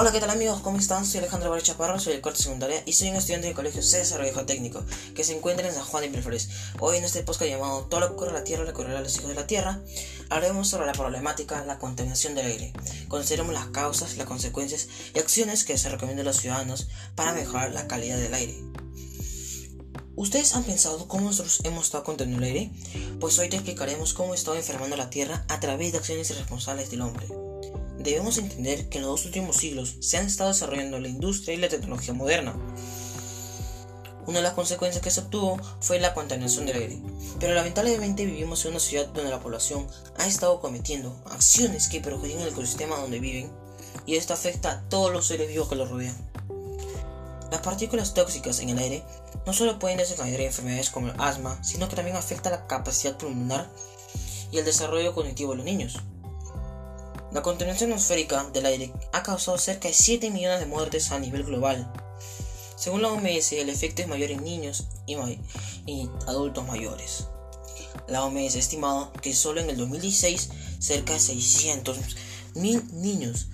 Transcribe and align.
Hola, 0.00 0.12
¿qué 0.12 0.20
tal 0.20 0.30
amigos? 0.30 0.62
¿Cómo 0.62 0.78
están? 0.78 1.04
Soy 1.04 1.18
Alejandro 1.18 1.50
Barrio 1.50 1.62
Chaparro, 1.62 1.98
soy 1.98 2.14
del 2.14 2.22
cuarto 2.22 2.42
secundaria 2.42 2.82
y 2.86 2.94
soy 2.94 3.10
un 3.10 3.16
estudiante 3.16 3.48
del 3.48 3.54
colegio 3.54 3.82
César 3.82 4.22
Viejo 4.22 4.46
Técnico 4.46 4.82
que 5.14 5.24
se 5.24 5.36
encuentra 5.36 5.68
en 5.68 5.74
San 5.74 5.84
Juan 5.84 6.02
de 6.02 6.08
Miraflores. 6.08 6.48
Hoy 6.78 6.96
en 6.96 7.04
este 7.04 7.22
podcast 7.22 7.50
llamado 7.50 7.82
Todo 7.82 8.00
lo 8.00 8.06
que 8.06 8.12
ocurre 8.14 8.30
a 8.30 8.32
la 8.32 8.44
Tierra 8.44 8.64
le 8.64 8.70
ocurrirá 8.70 9.00
a 9.00 9.02
los 9.02 9.14
hijos 9.16 9.28
de 9.28 9.34
la 9.34 9.46
Tierra, 9.46 9.82
hablaremos 10.30 10.68
sobre 10.68 10.86
la 10.86 10.92
problemática, 10.92 11.62
la 11.66 11.78
contaminación 11.78 12.34
del 12.34 12.46
aire. 12.46 12.72
Consideremos 13.08 13.52
las 13.52 13.66
causas, 13.66 14.16
las 14.16 14.26
consecuencias 14.26 14.88
y 15.14 15.18
acciones 15.18 15.64
que 15.64 15.76
se 15.76 15.90
recomiendan 15.90 16.26
a 16.26 16.30
los 16.30 16.38
ciudadanos 16.38 16.88
para 17.14 17.32
mejorar 17.32 17.72
la 17.72 17.86
calidad 17.86 18.16
del 18.16 18.32
aire. 18.32 18.56
¿Ustedes 20.16 20.54
han 20.54 20.64
pensado 20.64 21.08
cómo 21.08 21.26
nosotros 21.26 21.60
hemos 21.64 21.84
estado 21.84 22.04
contaminando 22.04 22.46
el 22.46 22.52
aire? 22.54 22.72
Pues 23.20 23.38
hoy 23.38 23.50
te 23.50 23.56
explicaremos 23.56 24.14
cómo 24.14 24.32
estado 24.32 24.56
enfermando 24.56 24.96
la 24.96 25.10
Tierra 25.10 25.44
a 25.48 25.60
través 25.60 25.92
de 25.92 25.98
acciones 25.98 26.30
irresponsables 26.30 26.90
del 26.90 27.02
hombre. 27.02 27.49
Debemos 28.00 28.38
entender 28.38 28.88
que 28.88 28.96
en 28.96 29.02
los 29.02 29.10
dos 29.10 29.26
últimos 29.26 29.56
siglos 29.56 29.96
se 30.00 30.16
han 30.16 30.24
estado 30.24 30.48
desarrollando 30.48 30.98
la 30.98 31.08
industria 31.08 31.54
y 31.54 31.58
la 31.58 31.68
tecnología 31.68 32.14
moderna. 32.14 32.56
Una 34.26 34.38
de 34.38 34.42
las 34.42 34.54
consecuencias 34.54 35.04
que 35.04 35.10
se 35.10 35.20
obtuvo 35.20 35.60
fue 35.80 36.00
la 36.00 36.14
contaminación 36.14 36.64
del 36.64 36.76
aire, 36.76 36.98
pero 37.38 37.52
lamentablemente 37.52 38.24
vivimos 38.24 38.64
en 38.64 38.70
una 38.70 38.80
ciudad 38.80 39.08
donde 39.08 39.28
la 39.28 39.40
población 39.40 39.86
ha 40.16 40.26
estado 40.26 40.62
cometiendo 40.62 41.14
acciones 41.26 41.88
que 41.88 42.00
perjudican 42.00 42.40
el 42.40 42.48
ecosistema 42.48 42.96
donde 42.96 43.20
viven 43.20 43.52
y 44.06 44.16
esto 44.16 44.32
afecta 44.32 44.70
a 44.70 44.88
todos 44.88 45.12
los 45.12 45.26
seres 45.26 45.48
vivos 45.48 45.68
que 45.68 45.76
los 45.76 45.90
rodean. 45.90 46.16
Las 47.50 47.60
partículas 47.60 48.14
tóxicas 48.14 48.60
en 48.60 48.70
el 48.70 48.78
aire 48.78 49.04
no 49.44 49.52
solo 49.52 49.78
pueden 49.78 49.98
desencadenar 49.98 50.40
enfermedades 50.40 50.88
como 50.88 51.08
el 51.08 51.20
asma, 51.20 51.62
sino 51.62 51.86
que 51.90 51.96
también 51.96 52.16
afecta 52.16 52.48
la 52.48 52.66
capacidad 52.66 53.18
pulmonar 53.18 53.68
y 54.50 54.56
el 54.56 54.64
desarrollo 54.64 55.14
cognitivo 55.14 55.50
de 55.50 55.56
los 55.58 55.66
niños. 55.66 55.98
La 57.32 57.42
contaminación 57.42 57.92
atmosférica 57.92 58.42
del 58.52 58.66
aire 58.66 58.92
ha 59.12 59.22
causado 59.22 59.56
cerca 59.56 59.86
de 59.86 59.94
7 59.94 60.30
millones 60.30 60.58
de 60.58 60.66
muertes 60.66 61.12
a 61.12 61.18
nivel 61.20 61.44
global. 61.44 61.92
Según 62.76 63.02
la 63.02 63.08
OMS, 63.08 63.52
el 63.52 63.68
efecto 63.68 64.02
es 64.02 64.08
mayor 64.08 64.32
en 64.32 64.42
niños 64.42 64.88
y, 65.06 65.14
adultos 66.26 66.66
mayores. 66.66 67.28
La 68.08 68.24
OMS 68.24 68.56
ha 68.56 68.58
estimado 68.58 69.12
que 69.22 69.32
solo 69.32 69.60
en 69.60 69.70
el 69.70 69.76
2016 69.76 70.50
cerca 70.80 71.12
de 71.12 71.20
600 71.20 71.98
mil 72.54 72.82
niños 73.00 73.46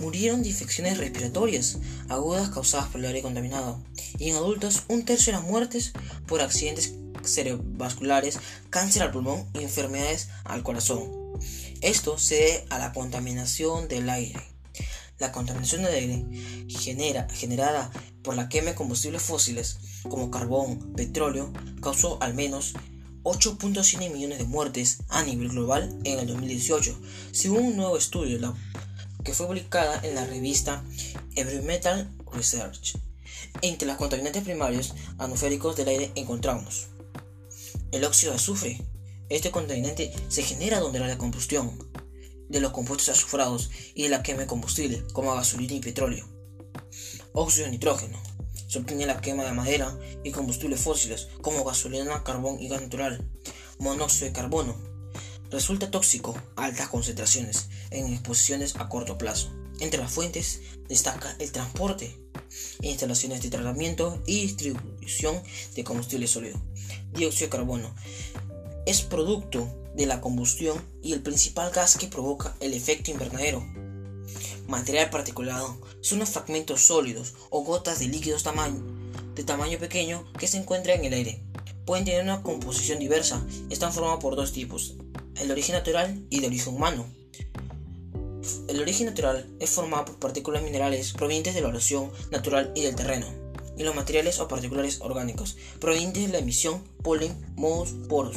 murieron 0.00 0.42
de 0.42 0.48
infecciones 0.48 0.98
respiratorias 0.98 1.78
agudas 2.08 2.48
causadas 2.48 2.88
por 2.88 3.00
el 3.00 3.06
aire 3.06 3.22
contaminado 3.22 3.78
y 4.18 4.30
en 4.30 4.36
adultos 4.36 4.82
un 4.88 5.04
tercio 5.04 5.32
de 5.32 5.38
las 5.38 5.48
muertes 5.48 5.92
por 6.26 6.40
accidentes 6.40 6.94
cerebrovasculares, 7.24 8.38
cáncer 8.70 9.02
al 9.02 9.10
pulmón 9.10 9.46
y 9.54 9.62
enfermedades 9.62 10.28
al 10.44 10.62
corazón. 10.62 11.10
Esto 11.80 12.18
se 12.18 12.34
debe 12.34 12.64
a 12.70 12.78
la 12.78 12.92
contaminación 12.92 13.88
del 13.88 14.10
aire. 14.10 14.40
La 15.18 15.32
contaminación 15.32 15.82
del 15.82 15.94
aire 15.94 16.24
genera, 16.68 17.28
generada 17.30 17.90
por 18.22 18.36
la 18.36 18.48
quema 18.48 18.70
de 18.70 18.74
combustibles 18.74 19.22
fósiles 19.22 19.78
como 20.08 20.30
carbón, 20.30 20.94
petróleo, 20.94 21.52
causó 21.82 22.22
al 22.22 22.34
menos 22.34 22.74
8.7 23.22 24.10
millones 24.10 24.38
de 24.38 24.44
muertes 24.44 25.02
a 25.08 25.22
nivel 25.22 25.50
global 25.50 25.98
en 26.04 26.18
el 26.18 26.26
2018, 26.26 26.98
según 27.32 27.64
un 27.66 27.76
nuevo 27.76 27.96
estudio 27.96 28.54
que 29.24 29.34
fue 29.34 29.46
publicada 29.46 30.00
en 30.02 30.14
la 30.14 30.24
revista 30.24 30.82
Environmental 31.34 32.10
Research. 32.32 32.96
Entre 33.60 33.86
los 33.86 33.96
contaminantes 33.96 34.42
primarios 34.42 34.94
atmosféricos 35.18 35.76
del 35.76 35.88
aire 35.88 36.12
encontramos 36.14 36.88
el 37.92 38.04
óxido 38.04 38.32
de 38.32 38.36
azufre, 38.36 38.82
este 39.28 39.50
contaminante 39.50 40.12
se 40.28 40.42
genera 40.42 40.80
donde 40.80 40.98
la 40.98 41.16
combustión 41.18 41.88
de 42.48 42.60
los 42.60 42.72
compuestos 42.72 43.08
azufrados 43.10 43.70
y 43.94 44.02
de 44.02 44.08
la 44.08 44.22
quema 44.22 44.40
de 44.40 44.46
combustible, 44.46 45.04
como 45.12 45.34
gasolina 45.34 45.74
y 45.74 45.80
petróleo. 45.80 46.26
Óxido 47.32 47.66
de 47.66 47.72
nitrógeno. 47.72 48.20
Se 48.68 48.80
obtiene 48.80 49.06
la 49.06 49.20
quema 49.20 49.44
de 49.44 49.52
madera 49.52 49.96
y 50.24 50.32
combustibles 50.32 50.80
fósiles, 50.80 51.28
como 51.42 51.64
gasolina, 51.64 52.24
carbón 52.24 52.60
y 52.60 52.68
gas 52.68 52.82
natural. 52.82 53.28
Monóxido 53.78 54.26
de 54.26 54.32
carbono. 54.32 54.76
Resulta 55.50 55.90
tóxico 55.90 56.36
a 56.56 56.64
altas 56.64 56.88
concentraciones 56.88 57.68
en 57.90 58.12
exposiciones 58.12 58.76
a 58.76 58.88
corto 58.88 59.16
plazo. 59.16 59.52
Entre 59.80 60.00
las 60.00 60.12
fuentes 60.12 60.60
destaca 60.88 61.34
el 61.38 61.52
transporte, 61.52 62.16
instalaciones 62.82 63.42
de 63.42 63.50
tratamiento 63.50 64.22
y 64.26 64.42
distribución 64.42 65.42
de 65.74 65.84
combustible 65.84 66.26
sólido. 66.26 66.60
Dióxido 67.12 67.46
de 67.46 67.50
carbono 67.50 67.94
es 68.86 69.02
producto 69.02 69.68
de 69.94 70.06
la 70.06 70.20
combustión 70.20 70.80
y 71.02 71.12
el 71.12 71.22
principal 71.22 71.70
gas 71.70 71.96
que 71.96 72.06
provoca 72.06 72.56
el 72.60 72.74
efecto 72.74 73.10
invernadero. 73.10 73.64
Material 74.66 75.10
particulado 75.10 75.80
son 76.00 76.20
los 76.20 76.30
fragmentos 76.30 76.82
sólidos 76.82 77.34
o 77.50 77.62
gotas 77.62 77.98
de 77.98 78.08
líquidos 78.08 78.44
de 79.34 79.44
tamaño 79.44 79.78
pequeño 79.78 80.24
que 80.38 80.46
se 80.46 80.58
encuentran 80.58 81.00
en 81.00 81.06
el 81.06 81.14
aire. 81.14 81.42
Pueden 81.84 82.04
tener 82.04 82.22
una 82.22 82.42
composición 82.42 82.98
diversa, 82.98 83.44
están 83.68 83.92
formados 83.92 84.20
por 84.20 84.36
dos 84.36 84.52
tipos, 84.52 84.94
el 85.36 85.48
de 85.48 85.52
origen 85.52 85.74
natural 85.74 86.24
y 86.30 86.40
de 86.40 86.46
origen 86.46 86.74
humano. 86.74 87.19
El 88.68 88.80
origen 88.80 89.06
natural 89.06 89.48
es 89.60 89.70
formado 89.70 90.06
por 90.06 90.18
partículas 90.18 90.62
minerales 90.62 91.12
provenientes 91.12 91.54
de 91.54 91.60
la 91.60 91.68
erosión 91.68 92.10
natural 92.30 92.72
y 92.74 92.82
del 92.82 92.96
terreno, 92.96 93.26
y 93.76 93.82
los 93.82 93.94
materiales 93.94 94.40
o 94.40 94.48
particulares 94.48 95.00
orgánicos 95.00 95.56
provenientes 95.78 96.26
de 96.26 96.32
la 96.32 96.38
emisión, 96.38 96.82
polen, 97.02 97.34
mohos, 97.56 97.92
poros 98.08 98.36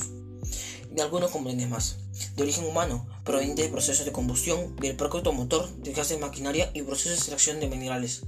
y 0.96 1.02
algunos 1.02 1.32
componentes 1.32 1.70
más. 1.70 1.98
De 2.36 2.44
origen 2.44 2.66
humano, 2.66 3.08
provenientes 3.24 3.66
de 3.66 3.72
procesos 3.72 4.06
de 4.06 4.12
combustión, 4.12 4.76
del 4.78 4.96
parque 4.96 5.18
automotor, 5.18 5.70
de 5.78 5.92
gases 5.92 6.18
de 6.18 6.26
maquinaria 6.26 6.72
y 6.74 6.84
procesos 6.84 7.12
de 7.12 7.18
extracción 7.18 7.60
de 7.60 7.68
minerales. 7.68 8.24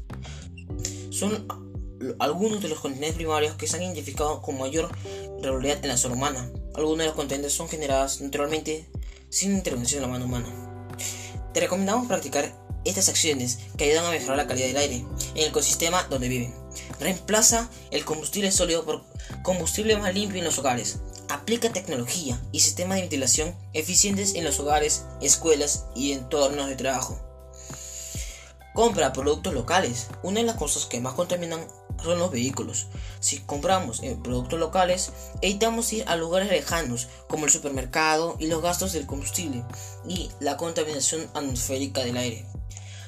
Son 1.12 1.48
algunos 2.20 2.62
de 2.62 2.70
los 2.70 2.80
continentes 2.80 3.16
primarios 3.16 3.56
que 3.56 3.68
se 3.68 3.78
han 3.78 3.84
identificado 3.84 4.42
con 4.42 4.58
mayor 4.58 4.90
regularidad 5.42 5.80
en 5.84 5.90
la 5.90 5.98
zona 5.98 6.16
humana. 6.16 6.52
Algunos 6.74 7.00
de 7.00 7.06
los 7.06 7.16
continentes 7.16 7.54
son 7.54 7.70
generados 7.70 8.22
naturalmente 8.22 8.90
sin 9.30 9.54
intervención 9.54 10.02
de 10.02 10.08
la 10.08 10.14
mano 10.14 10.26
humana. 10.26 10.75
Te 11.56 11.62
recomendamos 11.62 12.08
practicar 12.08 12.52
estas 12.84 13.08
acciones 13.08 13.60
que 13.78 13.86
ayudan 13.86 14.04
a 14.04 14.10
mejorar 14.10 14.36
la 14.36 14.46
calidad 14.46 14.68
del 14.68 14.76
aire 14.76 14.96
en 14.96 15.38
el 15.38 15.46
ecosistema 15.46 16.04
donde 16.10 16.28
viven. 16.28 16.54
Reemplaza 17.00 17.70
el 17.92 18.04
combustible 18.04 18.52
sólido 18.52 18.84
por 18.84 19.06
combustible 19.42 19.96
más 19.96 20.14
limpio 20.14 20.40
en 20.40 20.44
los 20.44 20.60
hogares. 20.60 20.98
Aplica 21.30 21.72
tecnología 21.72 22.38
y 22.52 22.60
sistemas 22.60 22.96
de 22.96 23.04
ventilación 23.04 23.56
eficientes 23.72 24.36
en 24.36 24.44
los 24.44 24.60
hogares, 24.60 25.06
escuelas 25.22 25.86
y 25.96 26.12
entornos 26.12 26.68
de 26.68 26.76
trabajo. 26.76 27.22
Compra 28.74 29.14
productos 29.14 29.54
locales. 29.54 30.08
Una 30.24 30.42
de 30.42 30.48
las 30.48 30.58
cosas 30.58 30.88
que 30.88 31.00
más 31.00 31.14
contaminan 31.14 31.66
son 32.06 32.20
los 32.20 32.32
vehículos. 32.32 32.88
Si 33.20 33.40
compramos 33.40 34.02
eh, 34.04 34.18
productos 34.22 34.60
locales, 34.60 35.12
evitamos 35.42 35.92
ir 35.94 36.04
a 36.08 36.16
lugares 36.16 36.50
lejanos 36.50 37.08
como 37.28 37.46
el 37.46 37.52
supermercado 37.52 38.38
y 38.40 38.48
los 38.48 38.62
gastos 38.62 38.94
del 38.94 39.06
combustible 39.06 39.64
y 40.08 40.30
la 40.40 40.58
contaminación 40.58 41.28
atmosférica 41.34 42.04
del 42.04 42.18
aire. 42.18 42.46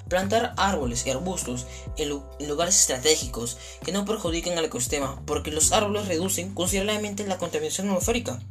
Plantar 0.09 0.53
árboles 0.57 1.05
y 1.05 1.09
arbustos 1.09 1.67
en, 1.97 2.09
lugares 2.47 2.79
estratégicos 2.79 3.57
que 3.83 3.91
no 3.91 4.05
perjudiquen 4.05 4.57
al 4.57 4.65
ecosistema 4.65 5.21
porque 5.25 5.51
los 5.51 5.71
árboles 5.73 6.07
reducen 6.07 6.53
considerablemente 6.53 7.27
la 7.27 7.37
contaminación 7.37 7.89
atmosférica. 7.89 8.41